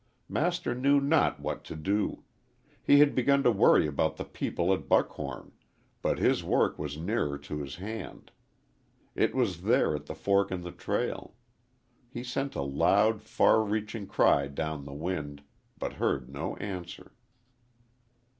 Master 0.27 0.73
knew 0.73 0.99
not 0.99 1.39
what 1.39 1.63
to 1.65 1.75
do. 1.75 2.23
He 2.81 2.97
had 2.97 3.13
begun 3.13 3.43
to 3.43 3.51
worry 3.51 3.85
about 3.85 4.17
the 4.17 4.25
people 4.25 4.73
at 4.73 4.89
Buckhom, 4.89 5.51
but 6.01 6.17
his 6.17 6.43
work 6.43 6.79
was 6.79 6.97
nearer 6.97 7.37
to 7.37 7.59
his 7.59 7.75
hand. 7.75 8.31
It 9.13 9.35
was 9.35 9.61
there 9.61 9.95
at 9.95 10.07
the 10.07 10.15
fork 10.15 10.49
in 10.49 10.63
the 10.63 10.71
trail. 10.71 11.35
He 12.09 12.23
sent 12.23 12.55
a 12.55 12.63
loud, 12.63 13.21
far 13.21 13.61
reaching 13.63 14.07
cry 14.07 14.47
down 14.47 14.85
the 14.85 14.91
wind, 14.93 15.43
but 15.77 15.93
heard 16.01 16.29
no 16.33 16.55
answer. 16.55 17.11